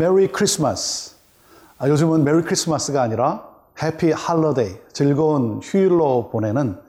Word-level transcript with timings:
메리 0.00 0.32
크리스마스. 0.32 1.16
아, 1.76 1.86
요즘은 1.86 2.24
메리 2.24 2.42
크리스마스가 2.42 3.02
아니라 3.02 3.46
Happy 3.82 4.12
Holiday, 4.12 4.78
즐거운 4.94 5.60
휴일로 5.62 6.30
보내는 6.30 6.80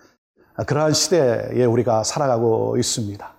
그러한 0.65 0.93
시대에 0.93 1.65
우리가 1.65 2.05
살아가고 2.05 2.77
있습니다. 2.77 3.33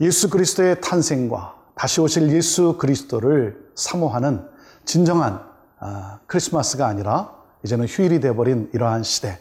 예수 0.00 0.30
그리스도의 0.30 0.80
탄생과 0.80 1.54
다시 1.74 2.00
오실 2.00 2.30
예수 2.30 2.78
그리스도를 2.78 3.68
사모하는 3.74 4.48
진정한 4.86 5.42
아, 5.80 6.20
크리스마스가 6.26 6.86
아니라 6.86 7.30
이제는 7.62 7.84
휴일이 7.84 8.20
되어버린 8.20 8.70
이러한 8.72 9.02
시대. 9.02 9.38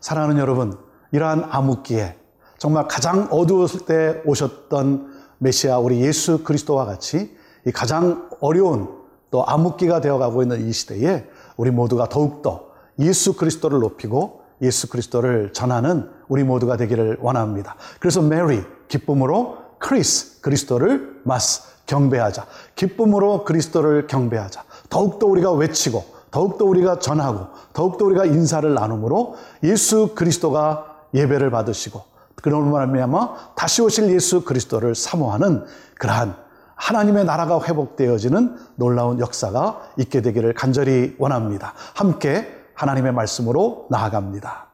사랑하는 0.00 0.38
여러분, 0.38 0.78
이러한 1.10 1.48
암흑기에 1.50 2.16
정말 2.56 2.88
가장 2.88 3.28
어두웠을 3.30 3.80
때 3.80 4.22
오셨던 4.24 5.12
메시아 5.36 5.80
우리 5.80 6.00
예수 6.00 6.42
그리스도와 6.44 6.86
같이 6.86 7.36
이 7.66 7.72
가장 7.72 8.30
어려운 8.40 9.01
또 9.32 9.44
암흑기가 9.46 10.02
되어가고 10.02 10.42
있는 10.42 10.68
이 10.68 10.72
시대에 10.72 11.26
우리 11.56 11.70
모두가 11.70 12.08
더욱더 12.08 12.66
예수 12.98 13.34
그리스도를 13.34 13.80
높이고 13.80 14.42
예수 14.60 14.88
그리스도를 14.88 15.52
전하는 15.54 16.08
우리 16.28 16.44
모두가 16.44 16.76
되기를 16.76 17.18
원합니다. 17.20 17.74
그래서 17.98 18.20
Merry 18.20 18.62
기쁨으로 18.88 19.56
Chris 19.78 20.40
그리스도를 20.42 21.22
mas 21.24 21.62
경배하자. 21.86 22.46
기쁨으로 22.76 23.44
그리스도를 23.44 24.06
경배하자. 24.06 24.62
더욱더 24.90 25.26
우리가 25.26 25.50
외치고 25.52 26.04
더욱더 26.30 26.66
우리가 26.66 26.98
전하고 26.98 27.46
더욱더 27.72 28.04
우리가 28.04 28.26
인사를 28.26 28.72
나눔으로 28.72 29.36
예수 29.64 30.14
그리스도가 30.14 31.06
예배를 31.14 31.50
받으시고 31.50 32.02
그로 32.36 32.70
말미암아 32.70 33.54
다시 33.56 33.80
오실 33.80 34.12
예수 34.12 34.44
그리스도를 34.44 34.94
사모하는 34.94 35.64
그러한 35.98 36.36
하나님의 36.82 37.24
나라가 37.24 37.62
회복되어지는 37.62 38.56
놀라운 38.74 39.20
역사가 39.20 39.92
있게 39.98 40.20
되기를 40.20 40.52
간절히 40.54 41.14
원합니다. 41.16 41.74
함께 41.94 42.48
하나님의 42.74 43.12
말씀으로 43.12 43.86
나아갑니다. 43.88 44.72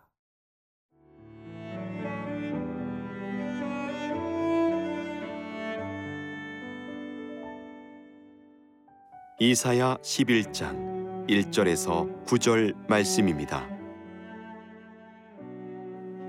이사야 9.40 9.98
11장 10.02 11.26
1절에서 11.28 12.24
9절 12.24 12.74
말씀입니다. 12.88 13.66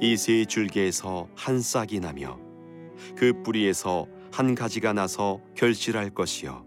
이 0.01 0.15
세 0.17 0.43
줄기에서 0.45 1.27
한 1.35 1.61
싹이 1.61 2.01
나며 2.01 2.37
그 3.17 3.41
뿌리에서 3.43 4.05
한 4.31 4.55
가지가 4.55 4.93
나서 4.93 5.39
결실할 5.55 6.09
것이요. 6.11 6.65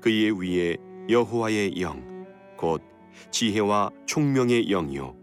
그의 0.00 0.30
위에 0.40 0.76
여호와의 1.08 1.80
영 1.80 2.18
곧 2.58 2.82
지혜와 3.30 3.90
총명의 4.04 4.66
영이요 4.66 5.16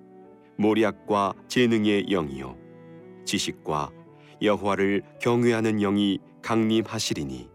모략과 0.58 1.34
재능의 1.50 2.06
영이요 2.10 2.58
지식과 3.26 3.92
여호와를 4.42 5.02
경외하는 5.22 5.78
영이 5.80 6.20
강림하시리니. 6.42 7.50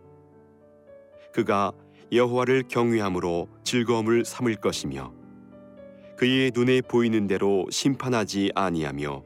그가 1.32 1.72
여호와를 2.12 2.64
경외함으로 2.68 3.48
즐거움을 3.64 4.24
삼을 4.24 4.56
것이며 4.56 5.12
그의 6.16 6.50
눈에 6.54 6.80
보이는 6.82 7.26
대로 7.26 7.66
심판하지 7.70 8.50
아니하며 8.54 9.22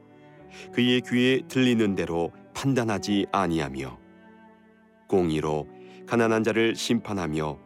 그의 0.72 1.00
귀에 1.00 1.40
들리는 1.48 1.94
대로 1.94 2.30
판단하지 2.54 3.26
아니하며 3.32 3.98
공의로 5.14 5.68
가난한 6.08 6.42
자를 6.42 6.74
심판하며 6.74 7.56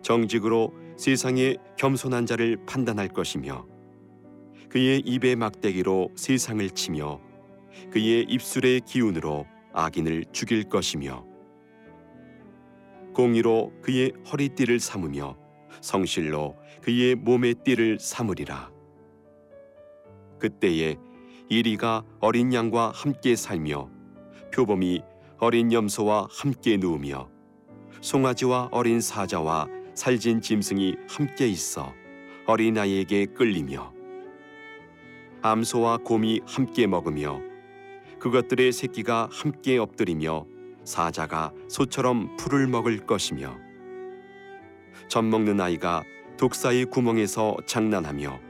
정직으로 0.00 0.72
세상의 0.96 1.58
겸손한 1.76 2.24
자를 2.24 2.56
판단할 2.64 3.08
것이며 3.08 3.66
그의 4.70 5.00
입의 5.00 5.36
막대기로 5.36 6.12
세상을 6.14 6.70
치며 6.70 7.20
그의 7.90 8.22
입술의 8.30 8.80
기운으로 8.86 9.44
악인을 9.74 10.24
죽일 10.32 10.70
것이며 10.70 11.26
공의로 13.12 13.74
그의 13.82 14.12
허리띠를 14.32 14.80
삼으며 14.80 15.36
성실로 15.82 16.56
그의 16.80 17.14
몸의 17.14 17.56
띠를 17.62 17.98
삼으리라. 18.00 18.70
그때에 20.38 20.96
이리가 21.50 22.04
어린 22.20 22.54
양과 22.54 22.92
함께 22.94 23.36
살며 23.36 23.90
표범이 24.54 25.02
어린 25.38 25.70
염소와 25.70 26.28
함께 26.30 26.78
누우며 26.78 27.28
송아지와 28.00 28.70
어린 28.72 29.02
사자와 29.02 29.68
살진 29.94 30.40
짐승이 30.40 30.96
함께 31.08 31.46
있어 31.46 31.92
어린아이에게 32.46 33.26
끌리며 33.26 33.92
암소와 35.42 35.98
곰이 35.98 36.40
함께 36.46 36.86
먹으며 36.86 37.40
그것들의 38.18 38.72
새끼가 38.72 39.28
함께 39.30 39.76
엎드리며 39.76 40.46
사자가 40.84 41.52
소처럼 41.68 42.36
풀을 42.38 42.66
먹을 42.66 43.04
것이며 43.04 43.58
젖 45.08 45.22
먹는 45.22 45.60
아이가 45.60 46.02
독사의 46.38 46.86
구멍에서 46.86 47.58
장난하며 47.66 48.40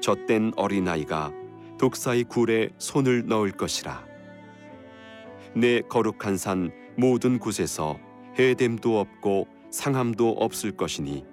젖된 0.00 0.52
어린아이가 0.56 1.32
독사의 1.78 2.24
굴에 2.24 2.70
손을 2.76 3.24
넣을 3.26 3.52
것이라 3.52 4.09
내 5.56 5.80
거룩한 5.82 6.36
산 6.36 6.70
모든 6.96 7.38
곳에서 7.38 7.96
해됨도 8.38 9.00
없고 9.00 9.48
상함도 9.70 10.30
없을 10.38 10.76
것이니 10.76 11.24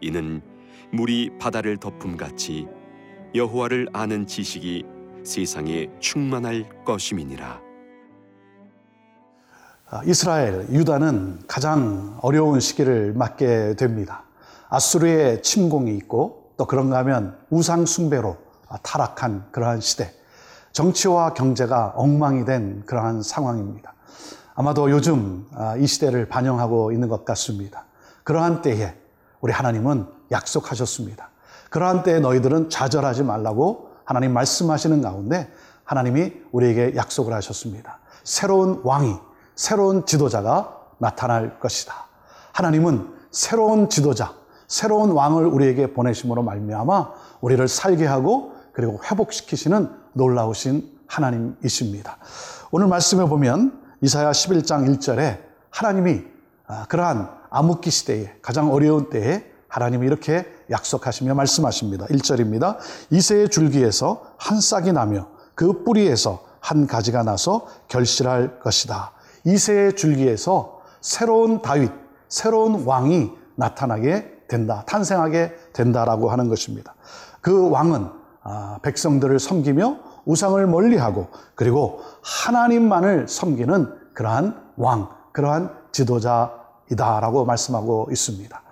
이는 0.00 0.42
물이 0.92 1.38
바다를 1.38 1.76
덮음 1.76 2.16
같이 2.16 2.66
여호와를 3.34 3.88
아는 3.92 4.26
지식이 4.26 4.84
세상에 5.24 5.88
충만할 6.00 6.84
것임이니라. 6.84 7.60
아, 9.90 10.02
이스라엘, 10.04 10.68
유다는 10.70 11.44
가장 11.46 12.18
어려운 12.22 12.60
시기를 12.60 13.12
맞게 13.14 13.76
됩니다. 13.76 14.24
아수르의 14.68 15.42
침공이 15.42 15.94
있고 15.98 16.54
또 16.56 16.66
그런가 16.66 16.98
하면 16.98 17.38
우상 17.50 17.86
숭배로 17.86 18.36
타락한 18.82 19.52
그러한 19.52 19.80
시대. 19.80 20.10
정치와 20.72 21.34
경제가 21.34 21.92
엉망이 21.96 22.44
된 22.44 22.82
그러한 22.86 23.22
상황입니다. 23.22 23.92
아마도 24.54 24.90
요즘 24.90 25.46
아, 25.54 25.76
이 25.76 25.86
시대를 25.86 26.28
반영하고 26.28 26.92
있는 26.92 27.08
것 27.08 27.24
같습니다. 27.24 27.84
그러한 28.24 28.62
때에 28.62 28.94
우리 29.40 29.52
하나님은 29.52 30.06
약속하셨습니다. 30.30 31.30
그러한 31.70 32.02
때에 32.02 32.20
너희들은 32.20 32.70
좌절하지 32.70 33.22
말라고 33.22 33.90
하나님 34.04 34.32
말씀하시는 34.32 35.00
가운데 35.02 35.50
하나님이 35.84 36.32
우리에게 36.52 36.96
약속을 36.96 37.32
하셨습니다. 37.34 37.98
새로운 38.24 38.80
왕이, 38.84 39.16
새로운 39.54 40.06
지도자가 40.06 40.78
나타날 40.98 41.58
것이다. 41.58 41.94
하나님은 42.52 43.12
새로운 43.30 43.88
지도자, 43.88 44.34
새로운 44.68 45.10
왕을 45.10 45.46
우리에게 45.46 45.92
보내심으로 45.92 46.42
말미암아 46.42 47.10
우리를 47.40 47.66
살게 47.68 48.06
하고 48.06 48.51
그리고 48.72 49.00
회복시키시는 49.04 49.90
놀라우신 50.14 50.90
하나님이십니다. 51.06 52.18
오늘 52.70 52.86
말씀에 52.88 53.24
보면 53.26 53.80
이사야 54.00 54.30
11장 54.30 54.88
1절에 54.88 55.40
하나님이 55.70 56.22
아, 56.66 56.86
그러한 56.88 57.30
암흑기 57.50 57.90
시대에 57.90 58.34
가장 58.40 58.72
어려운 58.72 59.10
때에 59.10 59.44
하나님이 59.68 60.06
이렇게 60.06 60.46
약속하시며 60.70 61.34
말씀하십니다. 61.34 62.06
1절입니다. 62.06 62.76
이세의 63.10 63.48
줄기에서 63.48 64.22
한 64.38 64.60
싹이 64.60 64.92
나며 64.92 65.28
그 65.54 65.84
뿌리에서 65.84 66.44
한 66.60 66.86
가지가 66.86 67.22
나서 67.22 67.66
결실할 67.88 68.60
것이다. 68.60 69.12
이세의 69.44 69.96
줄기에서 69.96 70.80
새로운 71.00 71.62
다윗, 71.62 71.90
새로운 72.28 72.84
왕이 72.84 73.32
나타나게 73.56 74.44
된다. 74.48 74.84
탄생하게 74.86 75.54
된다라고 75.72 76.30
하는 76.30 76.48
것입니다. 76.48 76.94
그 77.40 77.70
왕은 77.70 78.04
아, 78.04 78.12
백성들을 78.82 79.38
섬기며 79.38 79.96
우상을 80.24 80.64
멀리하고 80.66 81.28
그리고 81.54 82.00
하나님만을 82.22 83.28
섬기는 83.28 84.12
그러한 84.14 84.60
왕, 84.76 85.08
그러한 85.32 85.74
지도자이다라고 85.92 87.44
말씀하고 87.44 88.08
있습니다. 88.10 88.62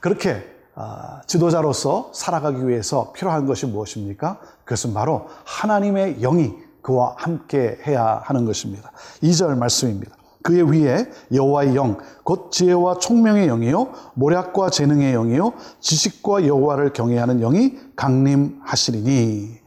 그렇게 0.00 0.56
아, 0.74 1.22
지도자로서 1.26 2.10
살아가기 2.12 2.68
위해서 2.68 3.12
필요한 3.12 3.46
것이 3.46 3.66
무엇입니까? 3.66 4.38
그것은 4.64 4.92
바로 4.92 5.26
하나님의 5.44 6.20
영이 6.20 6.54
그와 6.82 7.14
함께 7.16 7.78
해야 7.86 8.20
하는 8.22 8.44
것입니다. 8.44 8.92
2절 9.22 9.56
말씀입니다. 9.56 10.14
그의 10.46 10.70
위에 10.70 11.10
여호와의 11.32 11.74
영, 11.74 11.98
곧 12.22 12.52
지혜와 12.52 12.98
총명의 12.98 13.48
영이요, 13.48 13.88
모략과 14.14 14.70
재능의 14.70 15.12
영이요, 15.12 15.54
지식과 15.80 16.46
여호와를 16.46 16.92
경외하는 16.92 17.40
영이 17.40 17.76
강림하시리니 17.96 19.58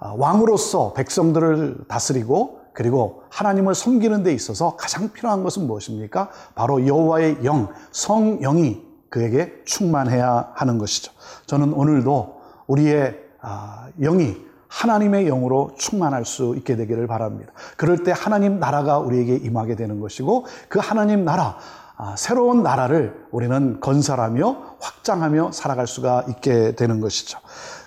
아, 0.00 0.14
왕으로서 0.16 0.92
백성들을 0.94 1.84
다스리고 1.86 2.58
그리고 2.72 3.22
하나님을 3.30 3.76
섬기는 3.76 4.24
데 4.24 4.32
있어서 4.32 4.76
가장 4.76 5.12
필요한 5.12 5.44
것은 5.44 5.66
무엇입니까? 5.66 6.30
바로 6.56 6.84
여호와의 6.84 7.38
영, 7.44 7.68
성령이 7.92 8.82
그에게 9.10 9.52
충만해야 9.64 10.52
하는 10.54 10.78
것이죠. 10.78 11.12
저는 11.46 11.72
오늘도 11.72 12.40
우리의 12.66 13.18
아, 13.40 13.88
영이 14.00 14.47
하나님의 14.68 15.24
영으로 15.24 15.72
충만할 15.76 16.24
수 16.24 16.54
있게 16.56 16.76
되기를 16.76 17.06
바랍니다. 17.06 17.52
그럴 17.76 18.04
때 18.04 18.12
하나님 18.14 18.60
나라가 18.60 18.98
우리에게 18.98 19.36
임하게 19.36 19.76
되는 19.76 20.00
것이고 20.00 20.46
그 20.68 20.78
하나님 20.78 21.24
나라 21.24 21.56
아, 21.96 22.14
새로운 22.16 22.62
나라를 22.62 23.26
우리는 23.32 23.80
건설하며 23.80 24.76
확장하며 24.80 25.50
살아갈 25.50 25.88
수가 25.88 26.24
있게 26.28 26.76
되는 26.76 27.00
것이죠. 27.00 27.40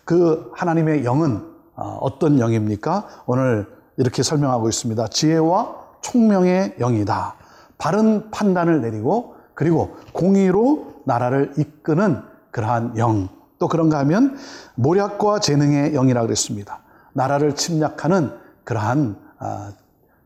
그 0.03 0.51
하나님의 0.53 1.05
영은 1.05 1.47
아, 1.75 1.97
어떤 2.01 2.39
영입니까? 2.39 3.07
오늘 3.25 3.67
이렇게 3.95 4.21
설명하고 4.21 4.67
있습니다. 4.67 5.07
지혜와 5.07 5.75
총명의 6.01 6.75
영이다. 6.77 7.35
바른 7.77 8.29
판단을 8.31 8.81
내리고 8.81 9.35
그리고 9.53 9.95
공의로 10.11 11.03
나라를 11.05 11.53
이끄는 11.57 12.21
그러한 12.51 12.97
영. 12.97 13.29
또 13.61 13.67
그런가 13.67 13.99
하면 13.99 14.35
모략과 14.73 15.39
재능의 15.39 15.91
영이라 15.91 16.23
그랬습니다. 16.23 16.79
나라를 17.13 17.53
침략하는 17.53 18.31
그러한 18.63 19.15
아, 19.37 19.71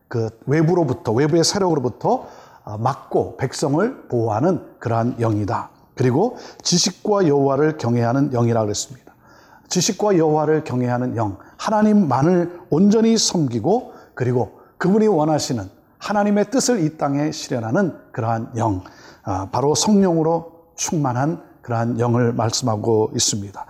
그 0.08 0.30
외부로부터 0.46 1.12
외부의 1.12 1.44
세력으로부터 1.44 2.28
아, 2.64 2.78
막고 2.78 3.36
백성을 3.36 4.08
보호하는 4.08 4.62
그러한 4.78 5.18
영이다. 5.18 5.68
그리고 5.94 6.38
지식과 6.62 7.28
여호와를 7.28 7.76
경외하는 7.76 8.30
영이라 8.30 8.62
그랬습니다. 8.62 9.12
지식과 9.68 10.16
여호와를 10.16 10.64
경외하는 10.64 11.16
영, 11.16 11.36
하나님만을 11.58 12.60
온전히 12.70 13.18
섬기고 13.18 13.92
그리고 14.14 14.60
그분이 14.78 15.08
원하시는 15.08 15.68
하나님의 15.98 16.50
뜻을 16.50 16.82
이 16.82 16.96
땅에 16.96 17.32
실현하는 17.32 17.98
그러한 18.12 18.52
영, 18.56 18.82
아, 19.24 19.48
바로 19.52 19.74
성령으로 19.74 20.52
충만한 20.74 21.45
그러한 21.66 22.00
영을 22.00 22.32
말씀하고 22.32 23.10
있습니다. 23.14 23.66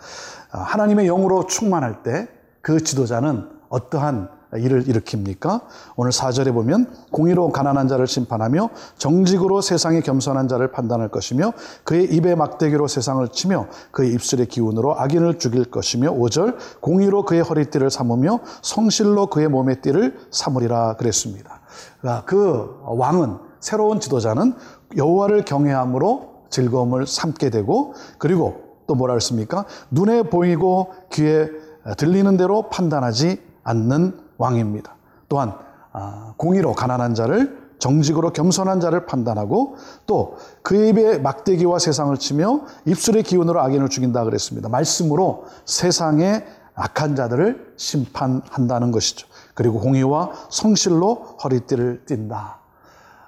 아, 0.53 0.59
하나님의 0.59 1.07
영으로 1.07 1.47
충만할 1.47 2.03
때 2.05 2.37
그 2.67 2.83
지도자는 2.83 3.49
어떠한 3.69 4.29
일을 4.57 4.87
일으킵니까? 4.87 5.61
오늘 5.95 6.11
4절에 6.11 6.53
보면 6.53 6.91
공의로 7.13 7.53
가난한 7.53 7.87
자를 7.87 8.09
심판하며 8.09 8.71
정직으로 8.99 9.61
세상에 9.61 10.01
겸손한 10.01 10.49
자를 10.49 10.73
판단할 10.73 11.09
것이며 11.09 11.53
그의 11.85 12.13
입에 12.13 12.35
막대기로 12.35 12.89
세상을 12.89 13.29
치며 13.29 13.69
그의 13.93 14.13
입술의 14.15 14.47
기운으로 14.47 14.99
악인을 14.99 15.39
죽일 15.39 15.71
것이며 15.71 16.13
5절 16.13 16.57
공의로 16.81 17.25
그의 17.25 17.43
허리띠를 17.43 17.89
삼으며 17.89 18.41
성실로 18.63 19.29
그의 19.29 19.47
몸의 19.47 19.81
띠를 19.83 20.19
삼으리라 20.33 20.97
그랬습니다. 20.97 21.61
그러니까 22.01 22.25
그 22.25 22.81
왕은 22.83 23.39
새로운 23.61 24.01
지도자는 24.01 24.55
여호와를 24.97 25.45
경외함으로 25.45 26.36
즐거움을 26.51 27.07
삼게 27.07 27.51
되고 27.51 27.95
그리고 28.19 28.67
또 28.87 28.95
뭐라 28.95 29.15
했습니까? 29.15 29.65
눈에 29.91 30.25
보이고 30.25 30.93
귀에 31.13 31.49
들리는 31.97 32.37
대로 32.37 32.69
판단하지 32.69 33.41
않는 33.63 34.19
왕입니다. 34.39 34.97
또한 35.29 35.55
아, 35.93 36.35
공의로 36.37 36.73
가난한 36.73 37.15
자를 37.15 37.67
정직으로 37.79 38.33
겸손한 38.33 38.81
자를 38.81 39.07
판단하고 39.07 39.77
또 40.07 40.37
그의 40.63 40.91
입에 40.91 41.19
막대기와 41.19 41.79
세상을 41.79 42.17
치며 42.17 42.63
입술의 42.87 43.23
기운으로 43.23 43.61
악인을 43.61 43.89
죽인다 43.89 44.25
그랬습니다. 44.25 44.69
말씀으로 44.69 45.45
세상의 45.65 46.45
악한 46.75 47.17
자들을 47.17 47.75
심판한다는 47.77 48.93
것이죠. 48.93 49.27
그리고 49.55 49.81
공의와 49.81 50.33
성실로 50.51 51.15
허리띠를 51.43 52.05
띈다. 52.07 52.59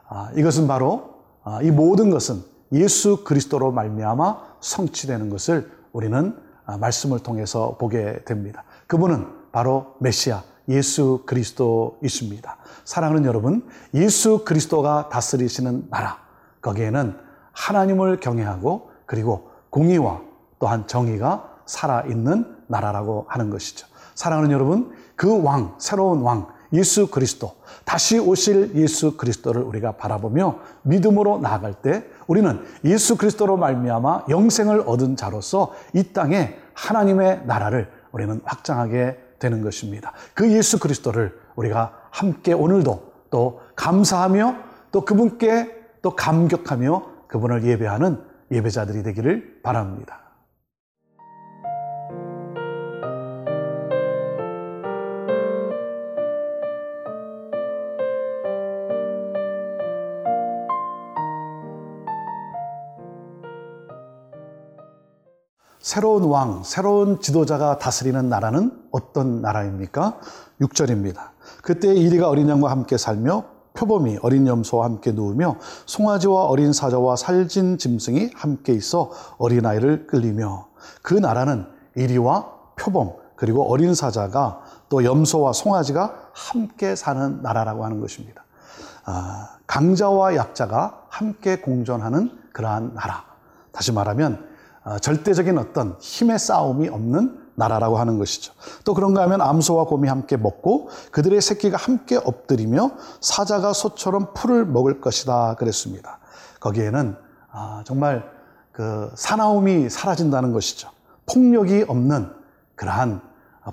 아, 0.08 0.30
이것은 0.36 0.66
바로 0.66 1.14
아, 1.44 1.60
이 1.62 1.70
모든 1.70 2.10
것은 2.10 2.42
예수 2.72 3.24
그리스도로 3.24 3.72
말미암아 3.72 4.58
성취되는 4.60 5.30
것을 5.30 5.70
우리는 5.92 6.36
말씀을 6.78 7.20
통해서 7.20 7.76
보게 7.78 8.22
됩니다. 8.24 8.64
그분은 8.86 9.26
바로 9.52 9.94
메시아 10.00 10.42
예수 10.68 11.22
그리스도이십니다. 11.26 12.58
사랑하는 12.84 13.24
여러분, 13.24 13.66
예수 13.94 14.44
그리스도가 14.44 15.08
다스리시는 15.08 15.88
나라, 15.90 16.18
거기에는 16.60 17.16
하나님을 17.52 18.20
경외하고 18.20 18.90
그리고 19.06 19.50
공의와 19.70 20.20
또한 20.58 20.86
정의가 20.86 21.56
살아있는 21.64 22.56
나라라고 22.66 23.26
하는 23.28 23.50
것이죠. 23.50 23.86
사랑하는 24.14 24.50
여러분, 24.50 24.92
그 25.16 25.42
왕, 25.42 25.74
새로운 25.78 26.20
왕, 26.20 26.48
예수 26.74 27.08
그리스도, 27.08 27.54
다시 27.84 28.18
오실 28.18 28.72
예수 28.74 29.16
그리스도를 29.16 29.62
우리가 29.62 29.92
바라보며 29.92 30.58
믿음으로 30.82 31.38
나아갈 31.38 31.74
때 31.74 32.04
우리는 32.28 32.62
예수 32.84 33.16
그리스도로 33.16 33.56
말미암아 33.56 34.26
영생을 34.28 34.84
얻은 34.86 35.16
자로서 35.16 35.74
이 35.94 36.12
땅에 36.12 36.56
하나님의 36.74 37.42
나라를 37.46 37.90
우리는 38.12 38.40
확장하게 38.44 39.18
되는 39.40 39.62
것입니다. 39.62 40.12
그 40.34 40.52
예수 40.52 40.78
그리스도를 40.78 41.36
우리가 41.56 41.92
함께 42.10 42.52
오늘도 42.52 43.12
또 43.30 43.60
감사하며 43.74 44.56
또 44.92 45.04
그분께 45.04 45.74
또 46.02 46.14
감격하며 46.14 47.02
그분을 47.26 47.64
예배하는 47.64 48.22
예배자들이 48.50 49.02
되기를 49.02 49.60
바랍니다. 49.62 50.20
새로운 65.88 66.24
왕, 66.24 66.64
새로운 66.64 67.18
지도자가 67.18 67.78
다스리는 67.78 68.28
나라는 68.28 68.72
어떤 68.90 69.40
나라입니까? 69.40 70.20
6절입니다. 70.60 71.30
그때 71.62 71.94
이리가 71.94 72.28
어린 72.28 72.46
양과 72.50 72.70
함께 72.70 72.98
살며 72.98 73.44
표범이 73.72 74.18
어린 74.20 74.46
염소와 74.46 74.84
함께 74.84 75.12
누우며 75.12 75.56
송아지와 75.86 76.44
어린 76.44 76.74
사자와 76.74 77.16
살진 77.16 77.78
짐승이 77.78 78.32
함께 78.34 78.74
있어 78.74 79.10
어린아이를 79.38 80.06
끌리며 80.06 80.68
그 81.00 81.14
나라는 81.14 81.66
이리와 81.96 82.52
표범 82.76 83.14
그리고 83.34 83.62
어린 83.62 83.94
사자가 83.94 84.60
또 84.90 85.04
염소와 85.04 85.54
송아지가 85.54 86.12
함께 86.34 86.96
사는 86.96 87.40
나라라고 87.40 87.86
하는 87.86 87.98
것입니다. 87.98 88.44
아, 89.06 89.56
강자와 89.66 90.36
약자가 90.36 91.06
함께 91.08 91.56
공존하는 91.62 92.30
그러한 92.52 92.92
나라. 92.92 93.24
다시 93.72 93.90
말하면 93.90 94.34
어, 94.34 94.48
절대적인 95.00 95.58
어떤 95.58 95.96
힘의 96.00 96.38
싸움이 96.38 96.88
없는 96.88 97.48
나라라고 97.54 97.98
하는 97.98 98.18
것이죠. 98.18 98.52
또 98.84 98.94
그런가 98.94 99.22
하면 99.22 99.40
암소와 99.40 99.84
곰이 99.86 100.08
함께 100.08 100.36
먹고 100.36 100.88
그들의 101.10 101.40
새끼가 101.40 101.76
함께 101.76 102.16
엎드리며 102.16 102.92
사자가 103.20 103.72
소처럼 103.72 104.32
풀을 104.32 104.64
먹을 104.64 105.00
것이다 105.00 105.56
그랬습니다. 105.56 106.20
거기에는 106.60 107.16
아, 107.50 107.82
정말 107.84 108.30
그 108.72 109.10
사나움이 109.16 109.90
사라진다는 109.90 110.52
것이죠. 110.52 110.90
폭력이 111.26 111.84
없는 111.88 112.32
그러한 112.76 113.20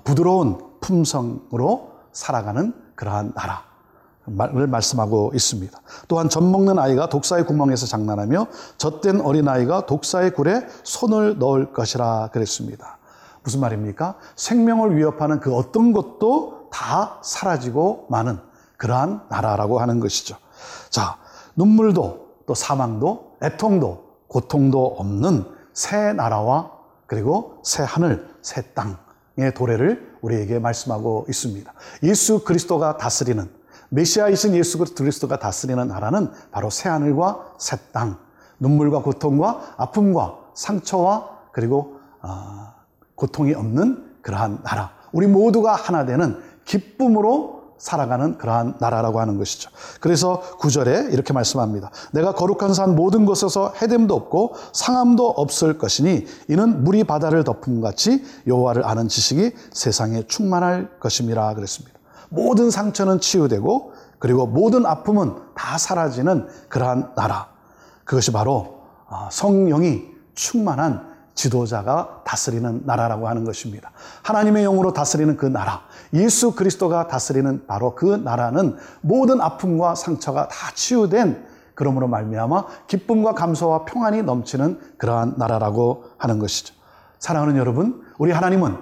부드러운 0.02 0.58
품성으로 0.80 1.92
살아가는 2.12 2.74
그러한 2.96 3.32
나라. 3.34 3.62
을 4.28 4.66
말씀하고 4.66 5.30
있습니다. 5.34 5.78
또한 6.08 6.28
젖 6.28 6.42
먹는 6.42 6.78
아이가 6.78 7.08
독사의 7.08 7.46
구멍에서 7.46 7.86
장난하며 7.86 8.48
젖된 8.76 9.20
어린아이가 9.20 9.86
독사의 9.86 10.34
굴에 10.34 10.66
손을 10.82 11.38
넣을 11.38 11.72
것이라 11.72 12.30
그랬습니다. 12.32 12.98
무슨 13.44 13.60
말입니까? 13.60 14.16
생명을 14.34 14.96
위협하는 14.96 15.38
그 15.38 15.54
어떤 15.54 15.92
것도 15.92 16.68
다 16.72 17.20
사라지고 17.22 18.06
마는 18.10 18.40
그러한 18.76 19.22
나라라고 19.28 19.78
하는 19.78 20.00
것이죠. 20.00 20.36
자, 20.90 21.18
눈물도 21.54 22.26
또 22.46 22.54
사망도 22.54 23.36
애통도 23.42 24.04
고통도 24.26 24.96
없는 24.98 25.44
새 25.72 26.12
나라와 26.12 26.72
그리고 27.06 27.58
새 27.62 27.84
하늘, 27.84 28.28
새 28.42 28.62
땅의 28.74 29.54
도래를 29.54 30.16
우리에게 30.20 30.58
말씀하고 30.58 31.26
있습니다. 31.28 31.72
예수 32.02 32.42
그리스도가 32.42 32.96
다스리는 32.96 33.48
메시아이신 33.96 34.54
예수 34.56 34.78
그리스도가 34.78 35.38
다스리는 35.38 35.88
나라는 35.88 36.30
바로 36.50 36.68
새하늘과 36.68 37.54
새 37.58 37.78
땅, 37.92 38.18
눈물과 38.58 39.02
고통과 39.02 39.74
아픔과 39.78 40.38
상처와 40.54 41.30
그리고 41.52 41.96
어, 42.20 42.74
고통이 43.14 43.54
없는 43.54 44.04
그러한 44.20 44.60
나라. 44.62 44.92
우리 45.12 45.26
모두가 45.26 45.74
하나 45.74 46.04
되는 46.04 46.38
기쁨으로 46.66 47.56
살아가는 47.78 48.36
그러한 48.38 48.76
나라라고 48.80 49.20
하는 49.20 49.38
것이죠. 49.38 49.70
그래서 50.00 50.40
구절에 50.58 51.08
이렇게 51.12 51.32
말씀합니다. 51.32 51.90
내가 52.12 52.34
거룩한 52.34 52.74
산 52.74 52.96
모든 52.96 53.24
곳에서 53.24 53.72
해됨도 53.80 54.14
없고 54.14 54.54
상함도 54.72 55.28
없을 55.28 55.78
것이니 55.78 56.26
이는 56.48 56.84
물이 56.84 57.04
바다를 57.04 57.44
덮음 57.44 57.80
같이 57.80 58.24
여호와를 58.46 58.84
아는 58.84 59.08
지식이 59.08 59.52
세상에 59.72 60.26
충만할 60.26 60.98
것임이라 61.00 61.54
그랬습니다. 61.54 61.95
모든 62.28 62.70
상처는 62.70 63.20
치유되고 63.20 63.92
그리고 64.18 64.46
모든 64.46 64.86
아픔은 64.86 65.34
다 65.54 65.78
사라지는 65.78 66.48
그러한 66.68 67.12
나라. 67.16 67.48
그것이 68.04 68.32
바로 68.32 68.80
아, 69.08 69.28
성령이 69.30 70.08
충만한 70.34 71.14
지도자가 71.34 72.22
다스리는 72.24 72.82
나라라고 72.86 73.28
하는 73.28 73.44
것입니다. 73.44 73.92
하나님의 74.22 74.64
영으로 74.64 74.92
다스리는 74.92 75.36
그 75.36 75.44
나라, 75.44 75.82
예수 76.14 76.54
그리스도가 76.54 77.08
다스리는 77.08 77.66
바로 77.66 77.94
그 77.94 78.06
나라는 78.06 78.76
모든 79.02 79.40
아픔과 79.40 79.94
상처가 79.94 80.48
다 80.48 80.72
치유된 80.74 81.46
그러므로 81.74 82.08
말미암아 82.08 82.64
기쁨과 82.86 83.34
감사와 83.34 83.84
평안이 83.84 84.22
넘치는 84.22 84.80
그러한 84.96 85.34
나라라고 85.36 86.04
하는 86.16 86.38
것이죠. 86.38 86.74
사랑하는 87.18 87.58
여러분, 87.58 88.02
우리 88.18 88.32
하나님은 88.32 88.76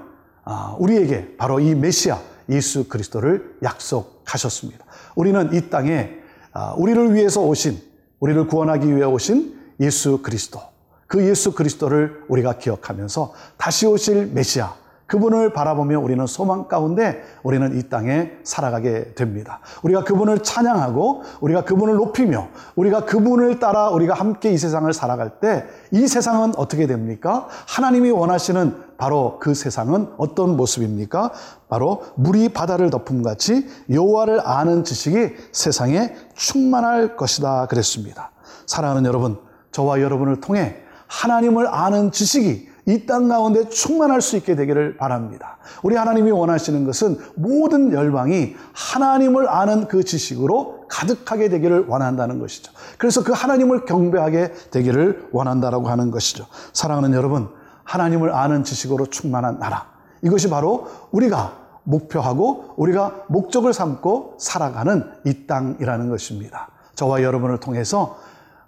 아, 0.44 0.76
우리에게 0.78 1.36
바로 1.36 1.58
이 1.58 1.74
메시아 1.74 2.18
예수 2.48 2.88
그리스도를 2.88 3.56
약속하셨습니다. 3.62 4.84
우리는 5.14 5.52
이 5.54 5.70
땅에 5.70 6.18
아, 6.52 6.74
우리를 6.76 7.14
위해서 7.14 7.40
오신 7.42 7.80
우리를 8.20 8.46
구원하기 8.46 8.94
위해 8.94 9.04
오신 9.04 9.54
예수 9.80 10.22
그리스도 10.22 10.60
그 11.06 11.26
예수 11.26 11.52
그리스도를 11.52 12.24
우리가 12.28 12.58
기억하면서 12.58 13.34
다시 13.56 13.86
오실 13.86 14.26
메시아 14.26 14.74
그분을 15.06 15.52
바라보며 15.52 16.00
우리는 16.00 16.26
소망 16.26 16.66
가운데 16.66 17.22
우리는 17.42 17.78
이 17.78 17.88
땅에 17.88 18.32
살아가게 18.42 19.14
됩니다. 19.14 19.60
우리가 19.82 20.04
그분을 20.04 20.42
찬양하고 20.42 21.22
우리가 21.40 21.64
그분을 21.64 21.94
높이며 21.96 22.48
우리가 22.76 23.04
그분을 23.04 23.58
따라 23.58 23.90
우리가 23.90 24.14
함께 24.14 24.50
이 24.50 24.58
세상을 24.58 24.92
살아갈 24.92 25.40
때 25.40 25.64
이 25.94 26.08
세상은 26.08 26.54
어떻게 26.56 26.88
됩니까? 26.88 27.46
하나님이 27.68 28.10
원하시는 28.10 28.96
바로 28.96 29.38
그 29.40 29.54
세상은 29.54 30.08
어떤 30.16 30.56
모습입니까? 30.56 31.30
바로 31.68 32.04
물이 32.16 32.48
바다를 32.48 32.90
덮음 32.90 33.22
같이 33.22 33.68
여호와를 33.88 34.40
아는 34.44 34.82
지식이 34.82 35.34
세상에 35.52 36.16
충만할 36.34 37.16
것이다 37.16 37.66
그랬습니다. 37.66 38.32
사랑하는 38.66 39.04
여러분, 39.04 39.38
저와 39.70 40.00
여러분을 40.00 40.40
통해 40.40 40.78
하나님을 41.06 41.68
아는 41.68 42.10
지식이 42.10 42.68
이 42.86 43.06
땅 43.06 43.28
가운데 43.28 43.68
충만할 43.68 44.20
수 44.20 44.36
있게 44.36 44.54
되기를 44.56 44.96
바랍니다. 44.96 45.58
우리 45.82 45.96
하나님이 45.96 46.30
원하시는 46.30 46.84
것은 46.84 47.18
모든 47.34 47.92
열방이 47.92 48.54
하나님을 48.72 49.48
아는 49.48 49.88
그 49.88 50.04
지식으로 50.04 50.86
가득하게 50.88 51.48
되기를 51.48 51.86
원한다는 51.88 52.38
것이죠. 52.38 52.72
그래서 52.98 53.24
그 53.24 53.32
하나님을 53.32 53.84
경배하게 53.86 54.52
되기를 54.70 55.28
원한다라고 55.32 55.88
하는 55.88 56.10
것이죠. 56.10 56.46
사랑하는 56.72 57.14
여러분, 57.14 57.48
하나님을 57.84 58.32
아는 58.34 58.64
지식으로 58.64 59.06
충만한 59.06 59.58
나라. 59.58 59.86
이것이 60.22 60.48
바로 60.50 60.88
우리가 61.10 61.64
목표하고 61.84 62.74
우리가 62.76 63.24
목적을 63.28 63.72
삼고 63.72 64.36
살아가는 64.38 65.04
이 65.26 65.46
땅이라는 65.46 66.08
것입니다. 66.08 66.68
저와 66.94 67.22
여러분을 67.22 67.60
통해서 67.60 68.16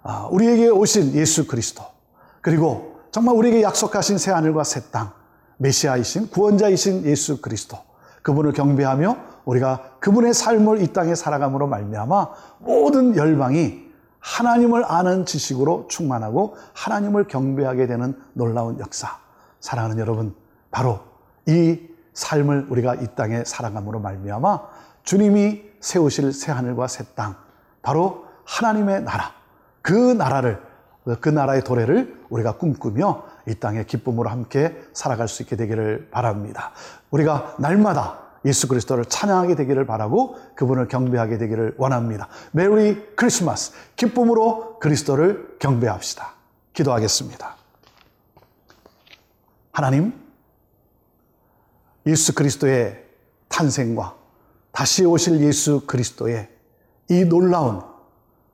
아, 0.03 0.27
우리에게 0.31 0.69
오신 0.69 1.13
예수 1.15 1.47
그리스도 1.47 1.83
그리고 2.41 2.96
정말 3.11 3.35
우리에게 3.35 3.61
약속하신 3.63 4.17
새 4.17 4.31
하늘과 4.31 4.63
새 4.63 4.81
땅, 4.91 5.11
메시아이신 5.57 6.29
구원자이신 6.29 7.05
예수 7.05 7.41
그리스도 7.41 7.77
그분을 8.21 8.51
경배하며 8.51 9.17
우리가 9.45 9.91
그분의 9.99 10.33
삶을 10.33 10.81
이 10.81 10.91
땅에 10.93 11.15
살아감으로 11.15 11.67
말미암아 11.67 12.29
모든 12.59 13.15
열방이 13.15 13.87
하나님을 14.19 14.83
아는 14.85 15.25
지식으로 15.25 15.87
충만하고 15.87 16.57
하나님을 16.73 17.27
경배하게 17.27 17.87
되는 17.87 18.19
놀라운 18.33 18.79
역사. 18.79 19.19
사랑하는 19.61 19.99
여러분, 19.99 20.35
바로 20.69 20.99
이 21.47 21.79
삶을 22.13 22.67
우리가 22.69 22.95
이 22.95 23.07
땅에 23.15 23.43
살아감으로 23.45 23.99
말미암아 23.99 24.61
주님이 25.03 25.63
세우실 25.79 26.33
새 26.33 26.51
하늘과 26.51 26.87
새 26.87 27.05
땅, 27.15 27.35
바로 27.81 28.25
하나님의 28.43 29.03
나라, 29.03 29.31
그 29.81 29.93
나라를 29.93 30.61
그 31.15 31.29
나라의 31.29 31.63
도래를 31.63 32.21
우리가 32.29 32.57
꿈꾸며 32.57 33.23
이 33.47 33.55
땅에 33.55 33.85
기쁨으로 33.85 34.29
함께 34.29 34.75
살아갈 34.93 35.27
수 35.27 35.41
있게 35.43 35.55
되기를 35.55 36.09
바랍니다. 36.11 36.71
우리가 37.11 37.55
날마다 37.59 38.19
예수 38.45 38.67
그리스도를 38.67 39.05
찬양하게 39.05 39.55
되기를 39.55 39.85
바라고 39.85 40.37
그분을 40.55 40.87
경배하게 40.87 41.37
되기를 41.37 41.75
원합니다. 41.77 42.27
메리 42.51 43.15
크리스마스 43.15 43.73
기쁨으로 43.95 44.79
그리스도를 44.79 45.57
경배합시다. 45.59 46.33
기도하겠습니다. 46.73 47.55
하나님 49.71 50.13
예수 52.05 52.33
그리스도의 52.33 53.03
탄생과 53.49 54.15
다시 54.71 55.05
오실 55.05 55.41
예수 55.41 55.85
그리스도의 55.87 56.49
이 57.09 57.25
놀라운 57.25 57.81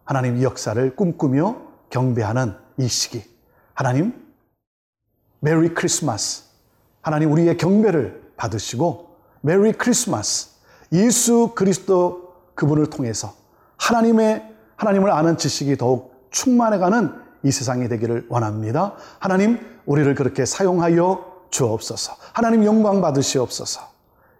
하나님 0.05 0.41
역사를 0.41 0.95
꿈꾸며 0.95 1.72
경배하는 1.93 2.55
이 2.79 2.87
시기. 2.87 3.23
하나님, 3.75 4.13
메리 5.39 5.75
크리스마스. 5.75 6.45
하나님 7.01 7.31
우리의 7.31 7.57
경배를 7.57 8.33
받으시고 8.35 9.15
메리 9.41 9.73
크리스마스. 9.73 10.49
예수 10.91 11.51
그리스도 11.53 12.33
그분을 12.55 12.87
통해서 12.89 13.35
하나님의 13.77 14.43
하나님을 14.75 15.11
아는 15.11 15.37
지식이 15.37 15.77
더욱 15.77 16.27
충만해가는 16.31 17.13
이 17.43 17.51
세상이 17.51 17.87
되기를 17.89 18.25
원합니다. 18.27 18.95
하나님, 19.19 19.59
우리를 19.85 20.15
그렇게 20.15 20.45
사용하여 20.45 21.47
주옵소서. 21.51 22.15
하나님 22.33 22.65
영광 22.65 23.01
받으시옵소서. 23.01 23.81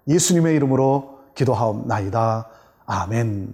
예수님의 0.08 0.56
이름으로 0.56 1.20
기도하옵나이다. 1.36 2.50
아멘. 2.88 3.54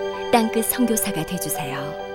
땅끝 0.31 0.65
성교사가 0.65 1.25
되주세요 1.25 2.10